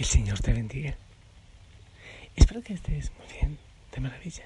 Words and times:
El 0.00 0.06
Señor 0.06 0.40
te 0.40 0.54
bendiga. 0.54 0.94
Espero 2.34 2.62
que 2.62 2.72
estés 2.72 3.12
muy 3.18 3.26
bien, 3.34 3.58
de 3.92 4.00
maravilla. 4.00 4.44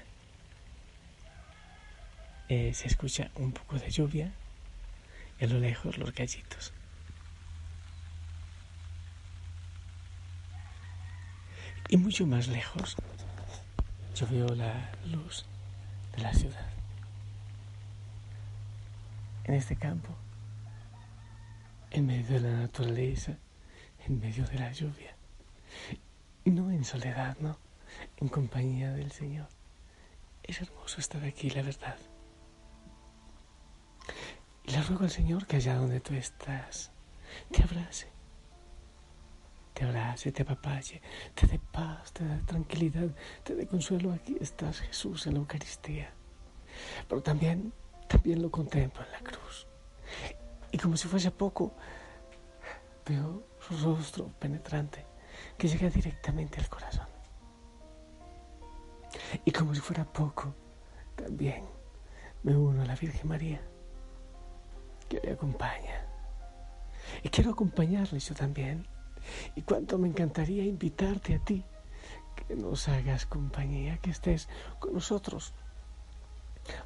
Eh, 2.49 2.73
se 2.73 2.87
escucha 2.87 3.31
un 3.35 3.53
poco 3.53 3.79
de 3.79 3.89
lluvia 3.89 4.33
y 5.39 5.45
a 5.45 5.47
lo 5.47 5.57
lejos 5.57 5.97
los 5.97 6.13
gallitos. 6.13 6.73
Y 11.87 11.95
mucho 11.95 12.27
más 12.27 12.49
lejos 12.49 12.97
yo 14.13 14.27
veo 14.27 14.49
la 14.49 14.91
luz 15.05 15.45
de 16.17 16.21
la 16.21 16.33
ciudad. 16.33 16.69
En 19.45 19.53
este 19.53 19.77
campo, 19.77 20.13
en 21.91 22.07
medio 22.07 22.25
de 22.25 22.39
la 22.41 22.57
naturaleza, 22.57 23.37
en 24.05 24.19
medio 24.19 24.45
de 24.47 24.59
la 24.59 24.73
lluvia. 24.73 25.14
No 26.45 26.69
en 26.69 26.83
soledad, 26.83 27.37
no, 27.39 27.57
en 28.17 28.27
compañía 28.27 28.91
del 28.91 29.11
Señor. 29.11 29.47
Es 30.43 30.61
hermoso 30.61 30.99
estar 30.99 31.23
aquí, 31.23 31.49
la 31.49 31.63
verdad. 31.63 31.97
Y 34.63 34.71
le 34.71 34.81
ruego 34.83 35.05
al 35.05 35.09
Señor 35.09 35.47
que 35.47 35.55
allá 35.55 35.75
donde 35.75 35.99
tú 35.99 36.13
estás, 36.13 36.91
te 37.51 37.63
abrace. 37.63 38.09
Te 39.73 39.85
abrace, 39.85 40.31
te 40.31 40.43
apapache, 40.43 41.01
te 41.33 41.47
dé 41.47 41.59
paz, 41.59 42.13
te 42.13 42.23
dé 42.23 42.37
tranquilidad, 42.43 43.09
te 43.43 43.55
dé 43.55 43.67
consuelo. 43.67 44.13
Aquí 44.13 44.37
estás, 44.39 44.81
Jesús, 44.81 45.25
en 45.25 45.33
la 45.33 45.39
Eucaristía. 45.39 46.13
Pero 47.09 47.21
también, 47.21 47.73
también 48.07 48.41
lo 48.41 48.51
contemplo 48.51 49.03
en 49.03 49.11
la 49.11 49.19
cruz. 49.19 49.67
Y 50.71 50.77
como 50.77 50.95
si 50.95 51.07
fuese 51.07 51.31
poco, 51.31 51.73
veo 53.05 53.43
su 53.59 53.77
rostro 53.77 54.27
penetrante 54.39 55.14
que 55.57 55.67
llega 55.67 55.89
directamente 55.89 56.59
al 56.59 56.69
corazón. 56.69 57.07
Y 59.43 59.51
como 59.51 59.73
si 59.73 59.81
fuera 59.81 60.03
poco, 60.03 60.53
también 61.15 61.63
me 62.43 62.55
uno 62.55 62.81
a 62.81 62.85
la 62.85 62.95
Virgen 62.95 63.27
María, 63.27 63.61
que 65.09 65.19
le 65.21 65.31
acompaña. 65.31 66.05
Y 67.23 67.29
quiero 67.29 67.51
acompañarle 67.51 68.19
yo 68.19 68.35
también. 68.35 68.87
Y 69.55 69.63
cuánto 69.63 69.97
me 69.97 70.07
encantaría 70.07 70.63
invitarte 70.63 71.35
a 71.35 71.39
ti, 71.39 71.63
que 72.35 72.55
nos 72.55 72.87
hagas 72.87 73.25
compañía, 73.25 73.97
que 73.97 74.11
estés 74.11 74.47
con 74.79 74.93
nosotros. 74.93 75.53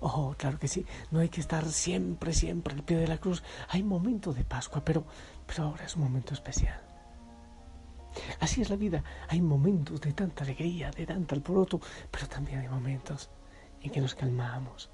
Oh, 0.01 0.35
claro 0.37 0.59
que 0.59 0.67
sí, 0.67 0.85
no 1.11 1.19
hay 1.19 1.29
que 1.29 1.41
estar 1.41 1.65
siempre, 1.65 2.33
siempre 2.33 2.73
al 2.73 2.83
pie 2.83 2.97
de 2.97 3.07
la 3.07 3.17
cruz. 3.17 3.43
Hay 3.69 3.83
momento 3.83 4.33
de 4.33 4.43
Pascua, 4.43 4.83
pero, 4.83 5.05
pero 5.47 5.63
ahora 5.63 5.85
es 5.85 5.95
un 5.95 6.03
momento 6.03 6.33
especial. 6.33 6.88
Así 8.39 8.61
es 8.61 8.69
la 8.69 8.75
vida. 8.75 9.03
Hay 9.27 9.41
momentos 9.41 9.99
de 10.01 10.13
tanta 10.13 10.43
alegría, 10.43 10.91
de 10.91 11.05
tanta 11.05 11.35
alboroto, 11.35 11.79
pero 12.09 12.27
también 12.27 12.59
hay 12.59 12.69
momentos 12.69 13.29
en 13.81 13.91
que 13.91 14.01
nos 14.01 14.15
calmamos, 14.15 14.89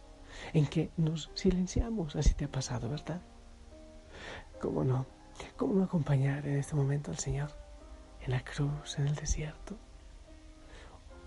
en 0.53 0.65
que 0.65 0.91
nos 0.97 1.29
silenciamos. 1.35 2.15
Así 2.15 2.33
te 2.33 2.45
ha 2.45 2.51
pasado, 2.51 2.89
¿verdad? 2.89 3.21
¿Cómo 4.59 4.83
no? 4.83 5.05
¿Cómo 5.57 5.75
no 5.75 5.83
acompañar 5.83 6.45
en 6.47 6.57
este 6.57 6.75
momento 6.75 7.11
al 7.11 7.19
Señor? 7.19 7.51
En 8.21 8.31
la 8.31 8.43
cruz, 8.43 8.97
en 8.97 9.07
el 9.07 9.15
desierto 9.15 9.77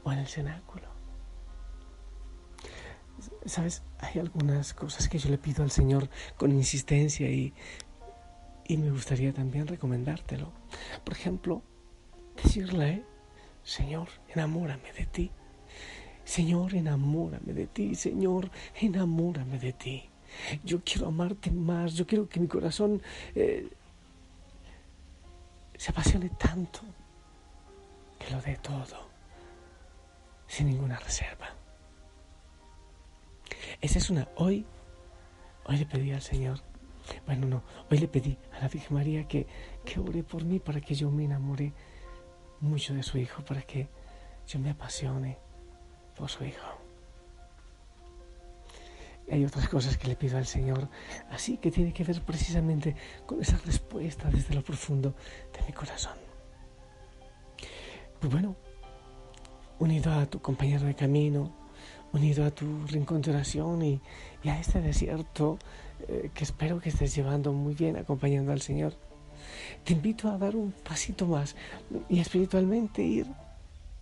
o 0.02 0.12
en 0.12 0.18
el 0.18 0.26
cenáculo. 0.26 0.88
Sabes, 3.46 3.82
hay 3.98 4.20
algunas 4.20 4.74
cosas 4.74 5.08
que 5.08 5.18
yo 5.18 5.28
le 5.28 5.38
pido 5.38 5.62
al 5.62 5.70
Señor 5.70 6.08
con 6.36 6.52
insistencia 6.52 7.28
y, 7.30 7.52
y 8.66 8.76
me 8.76 8.90
gustaría 8.90 9.32
también 9.32 9.66
recomendártelo. 9.66 10.52
Por 11.04 11.14
ejemplo, 11.14 11.62
decirle, 12.42 13.02
Señor, 13.62 14.08
enamórame 14.28 14.92
de 14.92 15.06
ti. 15.06 15.30
Señor, 16.24 16.74
enamórame 16.74 17.52
de 17.52 17.66
ti. 17.66 17.94
Señor, 17.94 18.50
enamórame 18.74 19.58
de 19.58 19.72
ti. 19.72 20.08
Yo 20.64 20.82
quiero 20.84 21.08
amarte 21.08 21.50
más. 21.50 21.94
Yo 21.94 22.06
quiero 22.06 22.28
que 22.28 22.40
mi 22.40 22.48
corazón 22.48 23.02
eh, 23.34 23.68
se 25.76 25.90
apasione 25.90 26.30
tanto 26.30 26.80
que 28.18 28.30
lo 28.30 28.40
dé 28.42 28.56
todo, 28.56 29.08
sin 30.46 30.66
ninguna 30.66 30.98
reserva. 30.98 31.54
Esa 33.80 33.98
es 33.98 34.10
una. 34.10 34.28
Hoy, 34.36 34.66
hoy 35.66 35.76
le 35.76 35.86
pedí 35.86 36.12
al 36.12 36.20
Señor, 36.20 36.60
bueno, 37.26 37.46
no, 37.46 37.62
hoy 37.90 37.98
le 37.98 38.08
pedí 38.08 38.36
a 38.52 38.60
la 38.60 38.68
Virgen 38.68 38.96
María 38.96 39.28
que, 39.28 39.46
que 39.84 40.00
ore 40.00 40.22
por 40.24 40.44
mí 40.44 40.58
para 40.58 40.80
que 40.80 40.94
yo 40.94 41.10
me 41.10 41.24
enamore 41.24 41.72
mucho 42.60 42.94
de 42.94 43.02
su 43.02 43.18
Hijo, 43.18 43.44
para 43.44 43.62
que 43.62 43.88
yo 44.46 44.58
me 44.58 44.70
apasione 44.70 45.38
por 46.16 46.28
su 46.28 46.44
Hijo. 46.44 46.66
Hay 49.30 49.44
otras 49.44 49.68
cosas 49.68 49.98
que 49.98 50.08
le 50.08 50.16
pido 50.16 50.38
al 50.38 50.46
Señor, 50.46 50.88
así 51.30 51.58
que 51.58 51.70
tiene 51.70 51.92
que 51.92 52.02
ver 52.02 52.22
precisamente 52.22 52.96
con 53.26 53.42
esa 53.42 53.58
respuesta 53.58 54.30
desde 54.30 54.54
lo 54.54 54.62
profundo 54.62 55.14
de 55.52 55.66
mi 55.66 55.72
corazón. 55.72 56.16
Pues 58.20 58.32
bueno, 58.32 58.56
unido 59.78 60.12
a 60.12 60.26
tu 60.26 60.40
compañero 60.40 60.86
de 60.86 60.94
camino, 60.94 61.52
unido 62.12 62.44
a 62.44 62.50
tu 62.50 62.86
rincón 62.86 63.22
y, 63.82 64.00
a 64.48 64.58
este 64.58 64.80
desierto 64.80 65.58
eh, 66.08 66.30
que 66.32 66.44
espero 66.44 66.80
que 66.80 66.88
estés 66.88 67.14
llevando 67.14 67.52
muy 67.52 67.74
bien 67.74 67.96
acompañando 67.96 68.52
al 68.52 68.62
Señor 68.62 68.94
te 69.84 69.92
invito 69.92 70.30
a 70.30 70.38
dar 70.38 70.56
un 70.56 70.72
pasito 70.72 71.26
más 71.26 71.56
y 72.08 72.20
espiritualmente 72.20 73.02
ir 73.02 73.26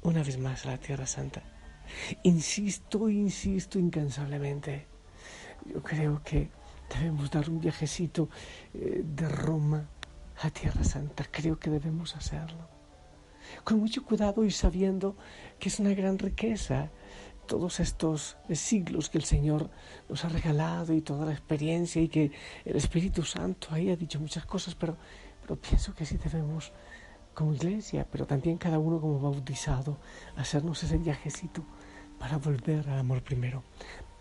una 0.03 0.23
vez 0.23 0.39
más 0.39 0.67
a 0.67 0.71
la 0.71 0.79
Tierra 0.79 1.07
Santa. 1.07 1.43
Insisto, 2.23 3.09
insisto 3.09 3.79
incansablemente. 3.79 4.87
Yo 5.73 5.83
creo 5.83 6.23
que 6.23 6.51
debemos 6.95 7.31
dar 7.31 7.49
un 7.51 7.61
viajecito 7.61 8.29
eh, 8.75 9.03
de 9.05 9.29
Roma 9.29 9.89
a 10.43 10.51
Tierra 10.51 10.85
Santa. 10.85 11.25
Creo 11.31 11.59
que 11.59 11.71
debemos 11.71 12.15
hacerlo. 12.17 12.69
Con 13.65 13.79
mucho 13.79 14.05
cuidado 14.05 14.45
y 14.45 14.51
sabiendo 14.51 15.17
que 15.59 15.69
es 15.69 15.79
una 15.79 15.95
gran 15.95 16.19
riqueza 16.19 16.91
todos 17.47 17.79
estos 17.81 18.37
siglos 18.53 19.09
que 19.09 19.19
el 19.19 19.25
Señor 19.25 19.71
nos 20.09 20.25
ha 20.25 20.29
regalado 20.29 20.93
y 20.93 21.01
toda 21.01 21.27
la 21.27 21.33
experiencia 21.33 22.03
y 22.03 22.09
que 22.09 22.33
el 22.65 22.77
Espíritu 22.77 23.23
Santo 23.23 23.69
ahí 23.71 23.91
ha 23.91 23.97
dicho 23.97 24.21
muchas 24.21 24.45
cosas, 24.45 24.75
pero 24.75 24.97
pero 25.47 25.61
pienso 25.61 25.95
que 25.95 26.05
sí 26.05 26.17
debemos, 26.17 26.73
como 27.33 27.55
iglesia, 27.55 28.05
pero 28.11 28.27
también 28.27 28.59
cada 28.59 28.81
uno 28.81 29.01
como 29.01 29.21
bautizado, 29.21 29.97
hacernos 30.35 30.83
ese 30.83 30.99
viajecito 30.99 31.63
para 32.19 32.39
volver 32.39 32.89
al 32.89 32.99
amor 32.99 33.23
primero, 33.23 33.63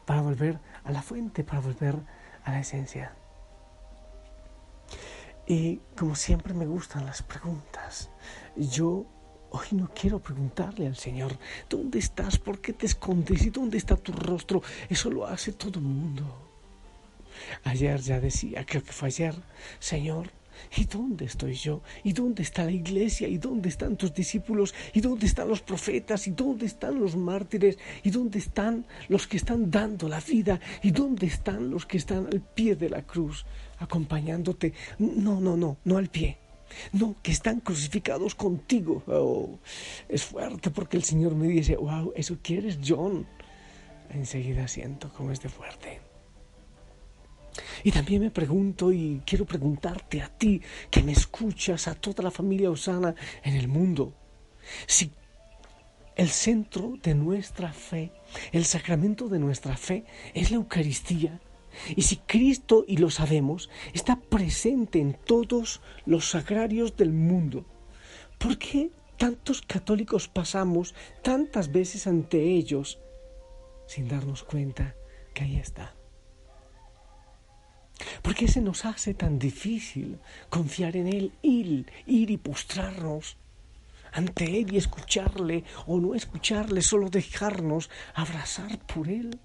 para 0.06 0.22
volver 0.22 0.60
a 0.84 0.92
la 0.92 1.02
fuente, 1.02 1.44
para 1.44 1.62
volver 1.62 1.96
a 2.44 2.52
la 2.52 2.60
esencia. 2.60 3.16
Y 5.48 5.78
como 5.98 6.16
siempre 6.16 6.54
me 6.54 6.68
gustan 6.68 7.08
las 7.08 7.24
preguntas, 7.24 8.12
yo 8.56 9.06
hoy 9.50 9.68
no 9.72 9.90
quiero 9.96 10.20
preguntarle 10.20 10.86
al 10.86 10.96
Señor, 10.96 11.36
¿dónde 11.68 11.98
estás? 11.98 12.38
¿Por 12.38 12.60
qué 12.60 12.74
te 12.74 12.86
escondes? 12.86 13.44
¿Y 13.48 13.50
dónde 13.50 13.80
está 13.80 13.96
tu 13.96 14.12
rostro? 14.12 14.62
Eso 14.90 15.10
lo 15.10 15.26
hace 15.26 15.54
todo 15.54 15.80
el 15.80 15.86
mundo. 15.86 16.24
Ayer 17.64 18.00
ya 18.00 18.20
decía, 18.20 18.64
creo 18.66 18.84
que 18.84 18.92
fue 18.92 19.08
ayer, 19.08 19.36
Señor, 19.80 20.30
¿Y 20.76 20.86
dónde 20.86 21.26
estoy 21.26 21.54
yo? 21.54 21.82
¿Y 22.04 22.14
dónde 22.14 22.44
está 22.44 22.66
la 22.66 22.72
iglesia? 22.72 23.28
¿Y 23.28 23.38
dónde 23.38 23.70
están 23.70 23.96
tus 23.96 24.14
discípulos? 24.14 24.74
¿Y 24.94 25.02
dónde 25.02 25.26
están 25.26 25.48
los 25.48 25.62
profetas? 25.62 26.28
¿Y 26.28 26.32
dónde 26.32 26.66
están 26.66 27.00
los 27.00 27.16
mártires? 27.16 27.78
¿Y 28.04 28.10
dónde 28.10 28.40
están 28.40 28.86
los 29.08 29.28
que 29.28 29.38
están 29.38 29.72
dando 29.72 30.08
la 30.08 30.20
vida? 30.20 30.60
¿Y 30.82 30.92
dónde 30.92 31.28
están 31.28 31.70
los 31.70 31.86
que 31.86 31.98
están 31.98 32.28
al 32.28 32.42
pie 32.42 32.76
de 32.76 32.90
la 32.90 33.04
cruz 33.04 33.46
acompañándote? 33.80 34.74
No, 35.00 35.40
no, 35.40 35.56
no, 35.56 35.78
no 35.84 35.98
al 35.98 36.10
pie. 36.10 36.38
No, 36.92 37.16
que 37.22 37.32
están 37.32 37.60
crucificados 37.60 38.36
contigo. 38.36 39.04
Oh, 39.08 39.60
es 40.10 40.24
fuerte 40.24 40.72
porque 40.72 40.98
el 40.98 41.04
Señor 41.04 41.36
me 41.36 41.48
dice, 41.48 41.76
wow, 41.78 42.12
¿eso 42.16 42.38
quieres, 42.42 42.80
John? 42.86 43.26
Enseguida 44.10 44.68
siento 44.68 45.12
cómo 45.16 45.32
es 45.32 45.42
de 45.42 45.50
fuerte. 45.50 46.00
Y 47.84 47.92
también 47.92 48.22
me 48.22 48.32
pregunto 48.32 48.92
y 48.92 49.22
quiero 49.26 49.46
preguntarte 49.46 50.22
a 50.22 50.30
ti 50.30 50.62
que 50.90 51.04
me 51.04 51.12
escuchas, 51.12 51.88
a 51.88 51.96
toda 51.96 52.24
la 52.24 52.32
familia 52.32 52.72
Osana 52.72 53.16
en 53.44 53.56
el 53.56 53.68
mundo, 53.68 54.14
si 54.88 55.12
el 56.16 56.30
centro 56.30 56.94
de 57.04 57.14
nuestra 57.14 57.74
fe, 57.74 58.12
el 58.52 58.66
sacramento 58.66 59.28
de 59.28 59.40
nuestra 59.40 59.78
fe 59.78 60.06
es 60.34 60.52
la 60.52 60.58
Eucaristía. 60.58 61.40
Y 61.96 62.04
si 62.04 62.18
Cristo, 62.18 62.86
y 62.88 62.98
lo 62.98 63.10
sabemos, 63.10 63.70
está 63.94 64.16
presente 64.16 65.00
en 65.00 65.14
todos 65.14 65.82
los 66.06 66.30
sagrarios 66.30 66.96
del 66.96 67.12
mundo, 67.12 67.66
¿por 68.38 68.58
qué 68.58 68.92
tantos 69.18 69.62
católicos 69.62 70.30
pasamos 70.30 70.96
tantas 71.22 71.72
veces 71.72 72.08
ante 72.08 72.42
ellos 72.42 73.00
sin 73.88 74.08
darnos 74.08 74.44
cuenta 74.44 74.96
que 75.34 75.44
ahí 75.44 75.58
está? 75.58 75.95
¿Por 78.22 78.36
qué 78.36 78.48
se 78.48 78.62
nos 78.62 78.86
hace 78.86 79.14
tan 79.14 79.40
difícil 79.40 80.20
confiar 80.50 80.98
en 80.98 81.08
Él, 81.08 81.34
ir, 81.42 81.92
ir 82.06 82.32
y 82.32 82.38
postrarnos 82.38 83.38
ante 84.16 84.60
Él 84.60 84.74
y 84.74 84.78
escucharle 84.78 85.66
o 85.88 86.00
no 86.00 86.16
escucharle, 86.16 86.82
solo 86.82 87.10
dejarnos 87.10 87.90
abrazar 88.14 88.80
por 88.80 89.10
Él. 89.10 89.40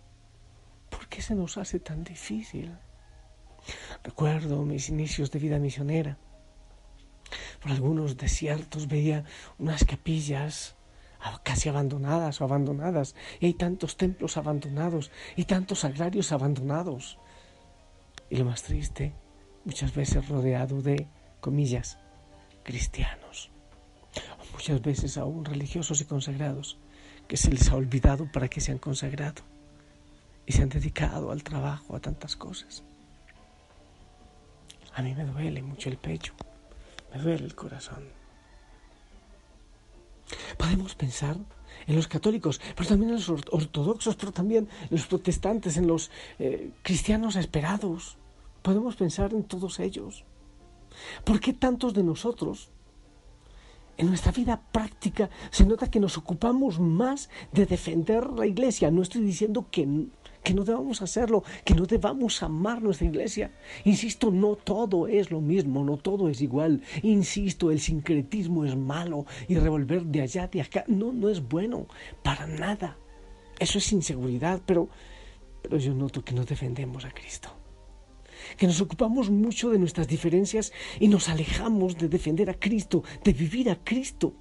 ¿Por 0.89 1.09
qué 1.09 1.23
se 1.23 1.35
nos 1.35 1.59
hace 1.59 1.81
tan 1.81 2.05
difícil? 2.05 2.79
Recuerdo 4.05 4.65
mis 4.65 4.89
inicios 4.89 5.31
de 5.33 5.41
vida 5.41 5.59
misionera. 5.59 6.19
Por 7.61 7.73
algunos 7.73 8.17
desiertos 8.17 8.87
veía 8.87 9.25
unas 9.59 9.85
capillas 9.85 10.77
casi 11.43 11.69
abandonadas 11.69 12.41
o 12.41 12.45
abandonadas, 12.45 13.15
y 13.41 13.47
hay 13.47 13.55
tantos 13.55 13.97
templos 13.97 14.37
abandonados 14.37 15.11
y 15.37 15.45
tantos 15.45 15.85
agrarios 15.85 16.33
abandonados. 16.33 17.19
Y 18.31 18.37
lo 18.37 18.45
más 18.45 18.63
triste, 18.63 19.13
muchas 19.65 19.95
veces 19.95 20.29
rodeado 20.29 20.81
de, 20.81 21.09
comillas, 21.41 21.99
cristianos, 22.63 23.51
o 24.39 24.53
muchas 24.53 24.81
veces 24.81 25.19
aún 25.19 25.45
religiosos 25.45 26.01
y 26.01 26.05
consagrados, 26.05 26.79
que 27.27 27.37
se 27.37 27.51
les 27.51 27.69
ha 27.71 27.77
olvidado 27.77 28.31
para 28.31 28.49
que 28.49 28.61
se 28.61 28.73
han 28.73 28.79
consagrado 28.79 29.43
y 30.47 30.53
se 30.53 30.63
han 30.63 30.69
dedicado 30.69 31.31
al 31.31 31.43
trabajo, 31.43 31.95
a 31.95 32.01
tantas 32.01 32.37
cosas. 32.37 32.83
A 34.95 35.03
mí 35.03 35.15
me 35.15 35.25
duele 35.25 35.63
mucho 35.63 35.89
el 35.89 35.97
pecho, 35.97 36.35
me 37.13 37.21
duele 37.21 37.45
el 37.45 37.55
corazón. 37.55 38.09
Podemos 40.57 40.95
pensar 40.95 41.37
en 41.87 41.97
los 41.97 42.09
católicos, 42.09 42.61
pero 42.77 42.89
también 42.89 43.11
en 43.11 43.17
los 43.17 43.29
ortodoxos, 43.29 44.17
pero 44.17 44.33
también 44.33 44.69
en 44.83 44.89
los 44.91 45.07
protestantes, 45.07 45.77
en 45.77 45.87
los 45.87 46.11
eh, 46.39 46.71
cristianos 46.83 47.37
esperados. 47.37 48.17
Podemos 48.63 48.97
pensar 48.97 49.33
en 49.33 49.45
todos 49.45 49.81
ellos. 49.81 50.25
¿Por 51.25 51.41
qué 51.41 51.53
tantos 51.53 51.95
de 51.95 52.03
nosotros 52.03 52.71
en 53.97 54.09
nuestra 54.09 54.33
vida 54.33 54.61
práctica 54.73 55.31
se 55.51 55.65
nota 55.67 55.91
que 55.91 56.01
nos 56.01 56.19
ocupamos 56.19 56.81
más 56.81 57.31
de 57.53 57.67
defender 57.67 58.27
la 58.31 58.47
iglesia? 58.47 58.91
No 58.91 59.03
estoy 59.03 59.23
diciendo 59.23 59.67
que 59.71 60.09
que 60.43 60.55
no 60.55 60.65
debamos 60.65 61.03
hacerlo, 61.03 61.45
que 61.65 61.75
no 61.75 61.87
debamos 61.87 62.43
amar 62.43 62.83
nuestra 62.83 63.07
iglesia. 63.07 63.53
Insisto, 63.85 64.31
no 64.31 64.57
todo 64.57 65.07
es 65.07 65.31
lo 65.31 65.41
mismo, 65.41 65.85
no 65.85 65.97
todo 65.97 66.29
es 66.29 66.41
igual. 66.41 66.83
Insisto, 67.03 67.71
el 67.71 67.81
sincretismo 67.81 68.65
es 68.65 68.77
malo 68.77 69.27
y 69.49 69.57
revolver 69.57 70.05
de 70.05 70.23
allá, 70.23 70.49
de 70.49 70.63
acá, 70.63 70.85
no, 70.87 71.13
no 71.13 71.29
es 71.29 71.47
bueno, 71.47 71.87
para 72.23 72.47
nada. 72.47 72.97
Eso 73.59 73.79
es 73.79 73.93
inseguridad, 73.93 74.63
pero, 74.65 74.89
pero 75.61 75.77
yo 75.77 75.93
noto 75.95 76.25
que 76.25 76.35
no 76.35 76.45
defendemos 76.45 77.05
a 77.05 77.11
Cristo. 77.11 77.60
Que 78.57 78.67
nos 78.67 78.81
ocupamos 78.81 79.31
mucho 79.31 79.71
de 79.71 79.79
nuestras 79.79 80.09
diferencias 80.09 80.73
y 80.99 81.09
nos 81.09 81.29
alejamos 81.29 81.97
de 81.97 82.09
defender 82.09 82.51
a 82.51 82.59
Cristo, 82.59 83.03
de 83.25 83.33
vivir 83.33 83.71
a 83.71 83.83
Cristo. 83.83 84.35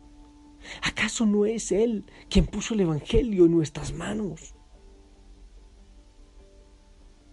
¿Acaso 0.82 1.26
no 1.26 1.46
es 1.46 1.72
Él 1.72 2.06
quien 2.30 2.46
puso 2.46 2.74
el 2.74 2.82
Evangelio 2.82 3.46
en 3.46 3.52
nuestras 3.52 3.94
manos? 3.94 4.56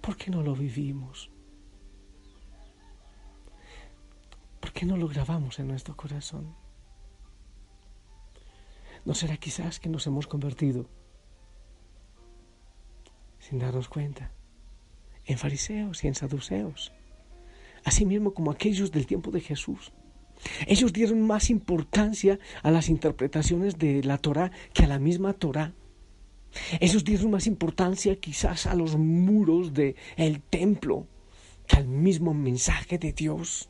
¿Por 0.00 0.16
qué 0.16 0.30
no 0.30 0.42
lo 0.42 0.54
vivimos? 0.54 1.30
¿Por 4.60 4.72
qué 4.72 4.86
no 4.86 4.96
lo 4.96 5.08
grabamos 5.08 5.58
en 5.58 5.68
nuestro 5.68 5.96
corazón? 5.96 6.54
¿No 9.04 9.14
será 9.14 9.36
quizás 9.36 9.78
que 9.80 9.88
nos 9.88 10.06
hemos 10.06 10.26
convertido, 10.26 10.88
sin 13.38 13.60
darnos 13.60 13.88
cuenta, 13.88 14.32
en 15.26 15.38
fariseos 15.38 16.04
y 16.04 16.08
en 16.08 16.14
saduceos? 16.14 16.92
Asimismo 17.84 18.34
como 18.34 18.50
aquellos 18.50 18.90
del 18.90 19.06
tiempo 19.06 19.30
de 19.30 19.40
Jesús. 19.40 19.92
Ellos 20.66 20.92
dieron 20.92 21.26
más 21.26 21.50
importancia 21.50 22.38
a 22.62 22.70
las 22.70 22.88
interpretaciones 22.88 23.78
de 23.78 24.02
la 24.02 24.18
Torah 24.18 24.50
que 24.72 24.84
a 24.84 24.88
la 24.88 24.98
misma 24.98 25.32
Torah. 25.32 25.72
Ellos 26.80 27.04
dieron 27.04 27.30
más 27.30 27.46
importancia 27.46 28.16
quizás 28.16 28.66
a 28.66 28.74
los 28.74 28.96
muros 28.96 29.72
del 29.72 29.96
el 30.16 30.42
templo 30.42 31.06
que 31.66 31.76
al 31.76 31.86
mismo 31.86 32.34
mensaje 32.34 32.98
de 32.98 33.12
Dios. 33.12 33.68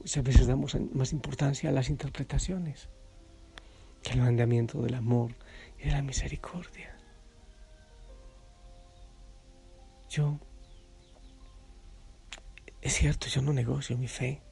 Muchas 0.00 0.24
veces 0.24 0.46
damos 0.46 0.76
más 0.94 1.12
importancia 1.12 1.70
a 1.70 1.72
las 1.72 1.90
interpretaciones 1.90 2.88
que 4.02 4.12
al 4.12 4.20
mandamiento 4.20 4.80
del 4.82 4.94
amor 4.94 5.34
y 5.78 5.86
de 5.86 5.90
la 5.90 6.02
misericordia. 6.02 6.97
Yo, 10.08 10.38
es 12.80 12.94
cierto, 12.94 13.26
yo 13.28 13.42
no 13.42 13.52
negocio 13.52 13.96
mi 13.96 14.08
fe. 14.08 14.42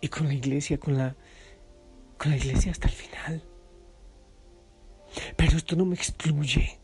Y 0.00 0.08
con 0.08 0.28
la 0.28 0.34
iglesia, 0.34 0.78
con 0.78 0.96
la 0.96 1.16
con 2.18 2.32
la 2.32 2.36
iglesia 2.36 2.72
hasta 2.72 2.88
el 2.88 2.94
final. 2.94 3.42
Pero 5.36 5.56
esto 5.56 5.76
no 5.76 5.86
me 5.86 5.94
excluye 5.94 6.78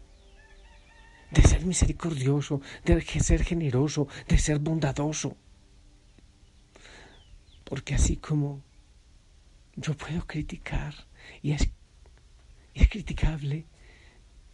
de 1.30 1.42
ser 1.42 1.66
misericordioso, 1.66 2.60
de 2.84 3.00
ser 3.02 3.42
generoso, 3.42 4.06
de 4.28 4.38
ser 4.38 4.60
bondadoso. 4.60 5.36
Porque 7.64 7.94
así 7.94 8.16
como 8.16 8.62
yo 9.74 9.94
puedo 9.94 10.24
criticar, 10.26 10.94
y 11.42 11.52
es, 11.52 11.68
es 12.74 12.88
criticable, 12.88 13.66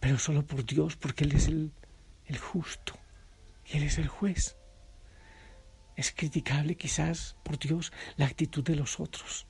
pero 0.01 0.19
solo 0.19 0.45
por 0.45 0.65
Dios, 0.65 0.97
porque 0.97 1.25
Él 1.25 1.33
es 1.33 1.47
el, 1.47 1.73
el 2.27 2.39
justo 2.39 2.99
y 3.67 3.77
Él 3.77 3.85
es 3.85 3.99
el 3.99 4.09
juez. 4.09 4.57
Es 5.97 6.13
criticable 6.13 6.77
quizás 6.77 7.37
por 7.43 7.59
Dios 7.59 7.93
la 8.17 8.27
actitud 8.27 8.65
de 8.65 8.77
los 8.77 8.99
otros. 8.99 9.47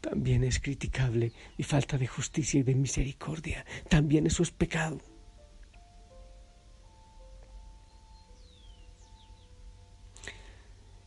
También 0.00 0.44
es 0.44 0.60
criticable 0.60 1.32
y 1.56 1.62
falta 1.62 1.98
de 1.98 2.06
justicia 2.06 2.60
y 2.60 2.62
de 2.62 2.74
misericordia. 2.74 3.64
También 3.88 4.26
eso 4.26 4.42
es 4.42 4.50
pecado. 4.50 5.00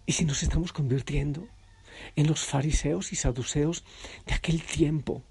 Y 0.06 0.12
si 0.12 0.26
nos 0.26 0.42
estamos 0.42 0.74
convirtiendo 0.74 1.48
en 2.16 2.28
los 2.28 2.44
fariseos 2.44 3.14
y 3.14 3.16
saduceos 3.16 3.84
de 4.26 4.34
aquel 4.34 4.64
tiempo, 4.64 5.24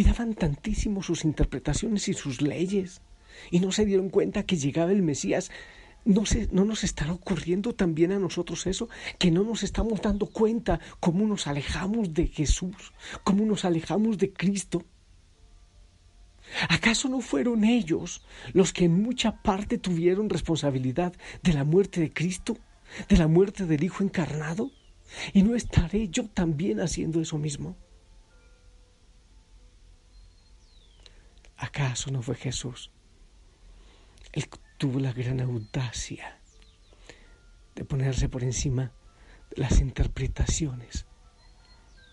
cuidaban 0.00 0.32
tantísimo 0.32 1.02
sus 1.02 1.26
interpretaciones 1.26 2.08
y 2.08 2.14
sus 2.14 2.40
leyes, 2.40 3.02
y 3.50 3.60
no 3.60 3.70
se 3.70 3.84
dieron 3.84 4.08
cuenta 4.08 4.44
que 4.44 4.56
llegaba 4.56 4.92
el 4.92 5.02
Mesías 5.02 5.50
¿No, 6.06 6.24
¿No 6.52 6.64
nos 6.64 6.84
estará 6.84 7.12
ocurriendo 7.12 7.74
también 7.74 8.12
a 8.12 8.18
nosotros 8.18 8.66
eso? 8.66 8.88
Que 9.18 9.30
no 9.30 9.44
nos 9.44 9.62
estamos 9.62 10.00
dando 10.00 10.24
cuenta 10.24 10.80
cómo 11.00 11.26
nos 11.26 11.46
alejamos 11.46 12.14
de 12.14 12.28
Jesús, 12.28 12.94
cómo 13.24 13.44
nos 13.44 13.66
alejamos 13.66 14.16
de 14.16 14.32
Cristo. 14.32 14.82
¿Acaso 16.70 17.10
no 17.10 17.20
fueron 17.20 17.64
ellos 17.64 18.24
los 18.54 18.72
que 18.72 18.86
en 18.86 19.02
mucha 19.02 19.42
parte 19.42 19.76
tuvieron 19.76 20.30
responsabilidad 20.30 21.12
de 21.42 21.52
la 21.52 21.64
muerte 21.64 22.00
de 22.00 22.10
Cristo, 22.10 22.56
de 23.10 23.18
la 23.18 23.28
muerte 23.28 23.66
del 23.66 23.84
Hijo 23.84 24.02
encarnado? 24.02 24.70
¿Y 25.34 25.42
no 25.42 25.54
estaré 25.54 26.08
yo 26.08 26.26
también 26.28 26.80
haciendo 26.80 27.20
eso 27.20 27.36
mismo? 27.36 27.76
¿Acaso 31.60 32.10
no 32.10 32.22
fue 32.22 32.36
Jesús 32.36 32.90
el 34.32 34.48
tuvo 34.78 34.98
la 34.98 35.12
gran 35.12 35.40
audacia 35.40 36.40
de 37.74 37.84
ponerse 37.84 38.30
por 38.30 38.42
encima 38.42 38.92
de 39.50 39.60
las 39.60 39.80
interpretaciones, 39.80 41.06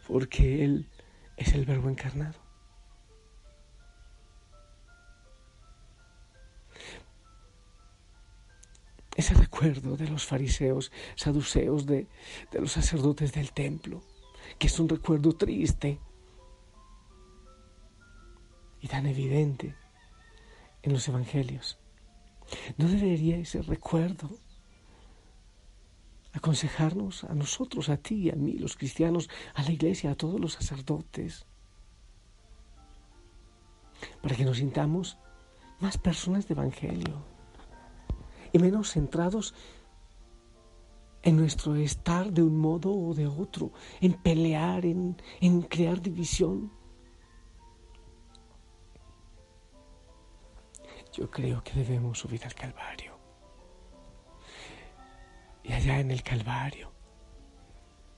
porque 0.06 0.66
Él 0.66 0.90
es 1.38 1.54
el 1.54 1.66
verbo 1.66 1.90
encarnado. 1.90 2.40
Ese 9.16 9.34
recuerdo 9.34 9.96
de 9.96 10.10
los 10.10 10.26
fariseos, 10.26 10.92
saduceos, 11.16 11.86
de, 11.86 12.08
de 12.52 12.60
los 12.60 12.74
sacerdotes 12.74 13.32
del 13.32 13.54
templo, 13.54 14.04
que 14.60 14.68
es 14.68 14.78
un 14.78 14.90
recuerdo 14.90 15.32
triste 15.38 16.00
y 18.82 18.88
tan 18.88 19.06
evidente 19.06 19.76
en 20.84 20.94
los 20.94 21.08
evangelios. 21.08 21.78
¿No 22.78 22.88
debería 22.88 23.38
ese 23.38 23.62
recuerdo 23.62 24.30
aconsejarnos 26.34 27.24
a 27.24 27.34
nosotros, 27.34 27.90
a 27.90 27.98
ti, 27.98 28.30
a 28.30 28.36
mí, 28.36 28.54
los 28.54 28.76
cristianos, 28.78 29.30
a 29.56 29.64
la 29.64 29.72
iglesia, 29.72 30.12
a 30.12 30.16
todos 30.16 30.40
los 30.40 30.54
sacerdotes, 30.54 31.46
para 34.22 34.36
que 34.36 34.46
nos 34.46 34.58
sintamos 34.58 35.18
más 35.80 35.98
personas 35.98 36.48
de 36.48 36.54
evangelio 36.54 37.26
y 38.54 38.60
menos 38.60 38.92
centrados 38.92 39.56
en 41.24 41.36
nuestro 41.36 41.76
estar 41.76 42.32
de 42.32 42.44
un 42.44 42.58
modo 42.58 42.94
o 42.94 43.14
de 43.14 43.28
otro, 43.28 43.72
en 44.00 44.14
pelear, 44.14 44.86
en, 44.86 45.18
en 45.42 45.64
crear 45.64 46.02
división? 46.02 46.72
Yo 51.18 51.32
creo 51.32 51.64
que 51.64 51.74
debemos 51.74 52.20
subir 52.20 52.46
al 52.46 52.54
Calvario 52.54 53.18
Y 55.64 55.74
allá 55.74 56.00
en 56.00 56.12
el 56.12 56.22
Calvario 56.22 56.92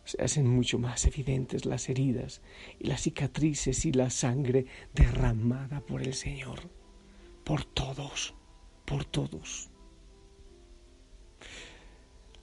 se 0.03 0.21
hacen 0.21 0.45
mucho 0.47 0.79
más 0.79 1.05
evidentes 1.05 1.65
las 1.65 1.87
heridas 1.87 2.41
y 2.77 2.87
las 2.87 3.01
cicatrices 3.01 3.85
y 3.85 3.93
la 3.93 4.09
sangre 4.09 4.65
derramada 4.93 5.81
por 5.81 6.01
el 6.01 6.13
Señor, 6.15 6.59
por 7.45 7.63
todos, 7.63 8.33
por 8.85 9.05
todos. 9.05 9.69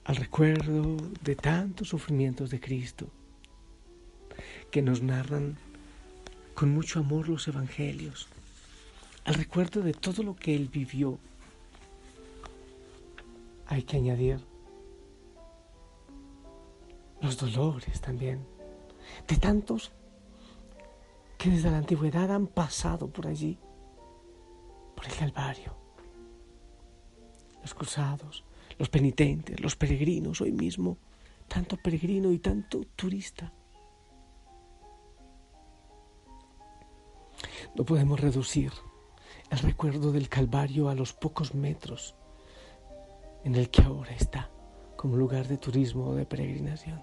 Al 0.05 0.15
recuerdo 0.15 0.95
de 1.21 1.35
tantos 1.35 1.89
sufrimientos 1.89 2.49
de 2.49 2.61
Cristo 2.61 3.09
que 4.71 4.81
nos 4.81 5.01
narran 5.01 5.57
con 6.55 6.69
mucho 6.69 7.01
amor 7.01 7.27
los 7.27 7.49
evangelios, 7.49 8.29
al 9.27 9.33
recuerdo 9.33 9.81
de 9.81 9.91
todo 9.91 10.23
lo 10.23 10.35
que 10.37 10.55
Él 10.55 10.69
vivió, 10.69 11.19
hay 13.67 13.83
que 13.83 13.97
añadir 13.97 14.39
los 17.21 17.37
dolores 17.37 17.99
también, 17.99 18.47
de 19.27 19.35
tantos 19.35 19.91
que 21.37 21.49
desde 21.49 21.69
la 21.69 21.79
antigüedad 21.79 22.31
han 22.31 22.47
pasado 22.47 23.09
por 23.09 23.27
allí, 23.27 23.59
por 24.95 25.05
el 25.05 25.13
Calvario. 25.13 25.75
Los 27.61 27.73
cruzados, 27.73 28.45
los 28.79 28.87
penitentes, 28.87 29.59
los 29.59 29.75
peregrinos, 29.75 30.39
hoy 30.39 30.53
mismo, 30.53 30.97
tanto 31.49 31.75
peregrino 31.75 32.31
y 32.31 32.39
tanto 32.39 32.79
turista. 32.95 33.51
No 37.75 37.83
podemos 37.83 38.21
reducir 38.21 38.71
el 39.49 39.59
recuerdo 39.59 40.11
del 40.11 40.29
Calvario 40.29 40.89
a 40.89 40.95
los 40.95 41.13
pocos 41.13 41.55
metros 41.55 42.15
en 43.43 43.55
el 43.55 43.69
que 43.69 43.81
ahora 43.81 44.11
está 44.11 44.49
como 44.95 45.15
lugar 45.15 45.47
de 45.47 45.57
turismo 45.57 46.07
o 46.07 46.15
de 46.15 46.25
peregrinación. 46.25 47.01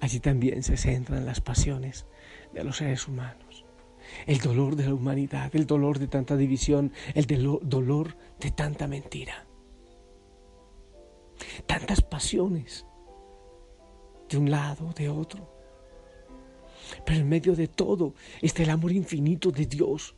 Allí 0.00 0.20
también 0.20 0.62
se 0.62 0.76
centran 0.76 1.26
las 1.26 1.40
pasiones 1.40 2.06
de 2.52 2.64
los 2.64 2.76
seres 2.76 3.08
humanos, 3.08 3.64
el 4.26 4.38
dolor 4.38 4.76
de 4.76 4.86
la 4.86 4.94
humanidad, 4.94 5.54
el 5.54 5.66
dolor 5.66 5.98
de 5.98 6.08
tanta 6.08 6.36
división, 6.36 6.92
el 7.14 7.26
dolor 7.26 8.16
de 8.38 8.50
tanta 8.50 8.86
mentira. 8.86 9.46
Tantas 11.66 12.02
pasiones 12.02 12.86
de 14.28 14.38
un 14.38 14.50
lado, 14.50 14.92
de 14.92 15.08
otro. 15.08 15.57
Pero 17.04 17.20
en 17.20 17.28
medio 17.28 17.54
de 17.54 17.68
todo 17.68 18.14
está 18.42 18.62
el 18.62 18.70
amor 18.70 18.92
infinito 18.92 19.50
de 19.50 19.66
Dios 19.66 20.14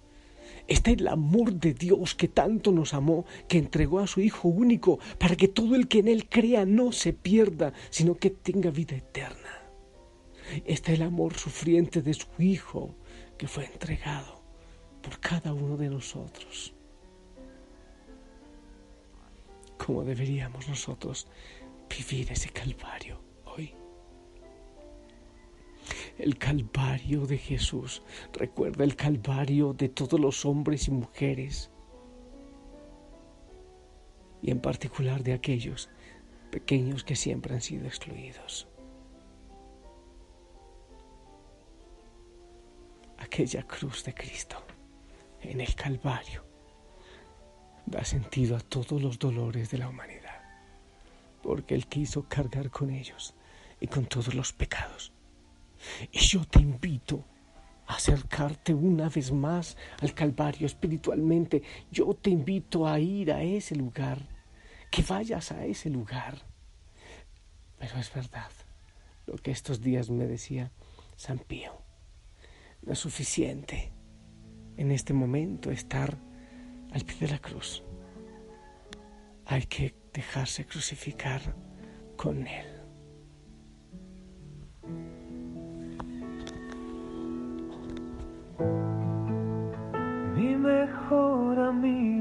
está 0.70 0.92
el 0.92 1.08
amor 1.08 1.52
de 1.54 1.74
Dios 1.74 2.14
que 2.14 2.28
tanto 2.28 2.70
nos 2.70 2.94
amó, 2.94 3.24
que 3.48 3.58
entregó 3.58 3.98
a 3.98 4.06
su 4.06 4.20
Hijo 4.20 4.48
único 4.48 5.00
para 5.18 5.36
que 5.36 5.48
todo 5.48 5.74
el 5.74 5.88
que 5.88 5.98
en 5.98 6.08
Él 6.08 6.28
crea 6.28 6.64
no 6.64 6.92
se 6.92 7.12
pierda, 7.12 7.72
sino 7.90 8.16
que 8.16 8.30
tenga 8.30 8.70
vida 8.70 8.96
eterna. 8.96 9.62
Está 10.64 10.92
el 10.92 11.02
amor 11.02 11.34
sufriente 11.34 12.02
de 12.02 12.14
su 12.14 12.28
Hijo 12.38 12.94
que 13.36 13.48
fue 13.48 13.64
entregado 13.66 14.40
por 15.02 15.18
cada 15.18 15.52
uno 15.52 15.76
de 15.76 15.90
nosotros. 15.90 16.72
¿Cómo 19.76 20.04
deberíamos 20.04 20.68
nosotros 20.68 21.26
vivir 21.88 22.30
ese 22.30 22.50
calvario? 22.50 23.29
El 26.20 26.36
Calvario 26.36 27.26
de 27.26 27.38
Jesús. 27.38 28.02
Recuerda 28.32 28.84
el 28.84 28.94
Calvario 28.94 29.72
de 29.72 29.88
todos 29.88 30.20
los 30.20 30.44
hombres 30.44 30.88
y 30.88 30.90
mujeres. 30.90 31.70
Y 34.42 34.50
en 34.50 34.60
particular 34.60 35.22
de 35.22 35.32
aquellos 35.32 35.88
pequeños 36.50 37.04
que 37.04 37.16
siempre 37.16 37.54
han 37.54 37.62
sido 37.62 37.86
excluidos. 37.86 38.68
Aquella 43.18 43.62
cruz 43.62 44.04
de 44.04 44.14
Cristo 44.14 44.62
en 45.40 45.60
el 45.60 45.74
Calvario 45.74 46.44
da 47.86 48.04
sentido 48.04 48.56
a 48.56 48.60
todos 48.60 49.00
los 49.00 49.18
dolores 49.18 49.70
de 49.70 49.78
la 49.78 49.88
humanidad, 49.88 50.42
porque 51.42 51.74
Él 51.74 51.86
quiso 51.86 52.28
cargar 52.28 52.70
con 52.70 52.90
ellos 52.90 53.34
y 53.80 53.86
con 53.86 54.06
todos 54.06 54.34
los 54.34 54.52
pecados 54.52 55.12
y 56.12 56.18
yo 56.18 56.44
te 56.44 56.60
invito 56.60 57.24
a 57.86 57.94
acercarte 57.94 58.72
una 58.72 59.08
vez 59.08 59.32
más 59.32 59.76
al 60.00 60.14
Calvario 60.14 60.66
espiritualmente. 60.66 61.62
Yo 61.90 62.14
te 62.14 62.30
invito 62.30 62.86
a 62.86 62.98
ir 63.00 63.32
a 63.32 63.42
ese 63.42 63.74
lugar, 63.74 64.28
que 64.90 65.02
vayas 65.02 65.52
a 65.52 65.64
ese 65.64 65.90
lugar. 65.90 66.38
Pero 67.78 67.98
es 67.98 68.12
verdad 68.12 68.50
lo 69.26 69.36
que 69.36 69.50
estos 69.50 69.80
días 69.80 70.10
me 70.10 70.26
decía 70.26 70.70
San 71.16 71.38
Pío. 71.38 71.72
No 72.82 72.92
es 72.92 72.98
suficiente 72.98 73.92
en 74.76 74.90
este 74.90 75.12
momento 75.12 75.70
estar 75.70 76.16
al 76.92 77.04
pie 77.04 77.16
de 77.20 77.28
la 77.28 77.38
cruz. 77.38 77.82
Hay 79.46 79.62
que 79.66 79.94
dejarse 80.12 80.64
crucificar 80.64 81.54
con 82.16 82.46
Él. 82.46 82.79
Mejor 90.60 91.58
amigo. 91.58 92.19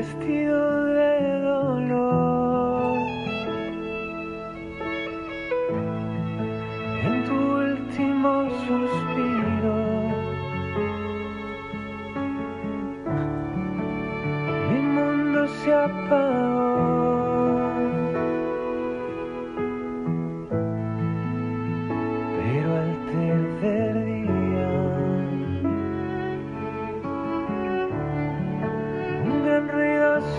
En 0.00 0.18
tu 0.18 0.49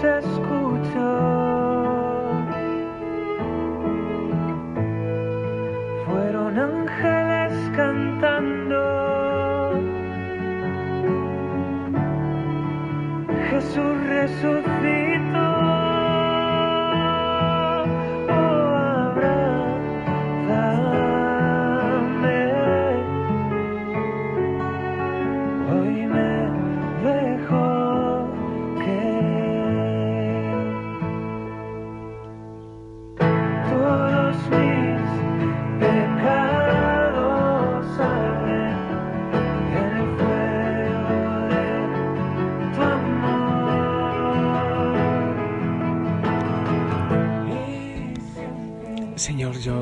success 0.02 0.31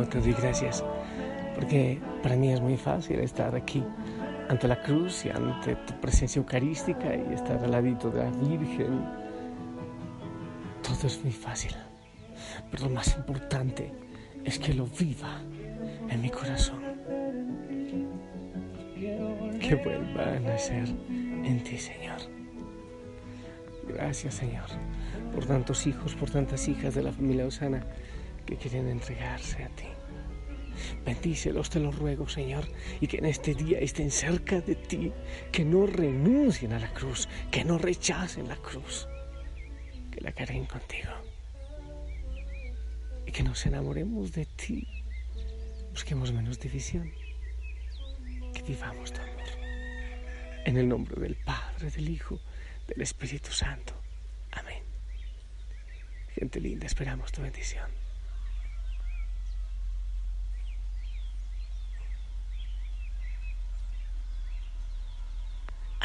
te 0.09 0.19
doy 0.19 0.33
gracias 0.33 0.83
porque 1.59 1.99
para 2.23 2.35
mí 2.35 2.51
es 2.53 2.61
muy 2.61 2.77
fácil 2.77 3.19
estar 3.19 3.53
aquí 3.53 3.83
ante 4.47 4.67
la 4.67 4.81
cruz 4.81 5.25
y 5.25 5.29
ante 5.29 5.75
tu 5.75 5.99
presencia 5.99 6.39
eucarística 6.39 7.13
y 7.15 7.33
estar 7.33 7.61
al 7.63 7.71
ladito 7.71 8.09
de 8.09 8.23
la 8.23 8.29
Virgen. 8.29 9.05
Todo 10.81 11.05
es 11.05 11.21
muy 11.21 11.33
fácil, 11.33 11.75
pero 12.71 12.85
lo 12.85 12.91
más 12.91 13.15
importante 13.15 13.91
es 14.45 14.57
que 14.57 14.73
lo 14.73 14.85
viva 14.85 15.41
en 16.09 16.21
mi 16.21 16.29
corazón. 16.29 16.79
Que 19.59 19.75
vuelva 19.83 20.35
a 20.35 20.39
nacer 20.39 20.87
en 21.43 21.63
ti, 21.63 21.77
Señor. 21.77 22.19
Gracias, 23.87 24.35
Señor, 24.35 24.69
por 25.33 25.45
tantos 25.45 25.85
hijos, 25.87 26.15
por 26.15 26.29
tantas 26.29 26.67
hijas 26.67 26.95
de 26.95 27.03
la 27.03 27.11
familia 27.11 27.45
Osana 27.45 27.83
que 28.45 28.55
quieren 28.55 28.87
entregarse 28.87 29.63
a 29.63 29.69
ti. 29.69 29.85
Bendícelos, 31.05 31.69
te 31.69 31.79
lo 31.79 31.91
ruego, 31.91 32.27
Señor, 32.27 32.65
y 32.99 33.07
que 33.07 33.17
en 33.17 33.25
este 33.25 33.53
día 33.53 33.79
estén 33.79 34.11
cerca 34.11 34.61
de 34.61 34.75
ti, 34.75 35.11
que 35.51 35.65
no 35.65 35.85
renuncien 35.85 36.73
a 36.73 36.79
la 36.79 36.93
cruz, 36.93 37.27
que 37.51 37.63
no 37.63 37.77
rechacen 37.77 38.47
la 38.47 38.57
cruz, 38.57 39.07
que 40.11 40.21
la 40.21 40.31
carguen 40.31 40.65
contigo. 40.65 41.11
Y 43.25 43.31
que 43.31 43.43
nos 43.43 43.65
enamoremos 43.65 44.31
de 44.31 44.45
ti, 44.45 44.87
busquemos 45.91 46.31
menos 46.31 46.59
división, 46.59 47.11
que 48.53 48.63
vivamos 48.63 49.11
tu 49.13 49.21
amor. 49.21 49.49
En 50.65 50.77
el 50.77 50.87
nombre 50.87 51.19
del 51.21 51.35
Padre, 51.35 51.89
del 51.91 52.09
Hijo, 52.09 52.39
del 52.87 53.01
Espíritu 53.01 53.51
Santo. 53.51 53.93
Amén. 54.51 54.83
Gente 56.35 56.59
linda, 56.59 56.85
esperamos 56.85 57.31
tu 57.31 57.41
bendición. 57.41 58.08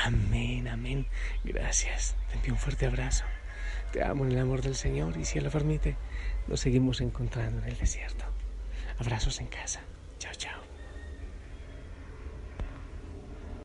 Amén, 0.04 0.68
amén. 0.68 1.06
Gracias. 1.44 2.14
Te 2.28 2.34
envío 2.34 2.52
un 2.52 2.58
fuerte 2.58 2.84
abrazo. 2.84 3.24
Te 3.90 4.04
amo 4.04 4.26
en 4.26 4.32
el 4.32 4.38
amor 4.38 4.60
del 4.60 4.74
Señor 4.74 5.16
y 5.16 5.24
si 5.24 5.38
Él 5.38 5.44
lo 5.44 5.50
permite, 5.50 5.96
nos 6.46 6.60
seguimos 6.60 7.00
encontrando 7.00 7.62
en 7.62 7.70
el 7.70 7.78
desierto. 7.78 8.26
Abrazos 8.98 9.40
en 9.40 9.46
casa. 9.46 9.80
Chao, 10.18 10.34
chao. 10.34 10.63